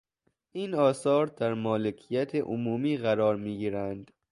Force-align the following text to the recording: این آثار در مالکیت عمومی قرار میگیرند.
این 0.51 0.73
آثار 0.75 1.27
در 1.27 1.53
مالکیت 1.53 2.35
عمومی 2.35 2.97
قرار 2.97 3.35
میگیرند. 3.35 4.11